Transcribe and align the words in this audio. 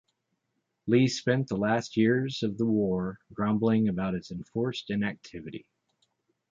Li 0.87 1.07
spent 1.07 1.47
the 1.47 1.55
last 1.55 1.95
years 1.95 2.41
of 2.41 2.57
the 2.57 2.65
war 2.65 3.19
grumbling 3.33 3.87
about 3.87 4.15
his 4.15 4.31
enforced 4.31 4.89
inactivity. 4.89 5.67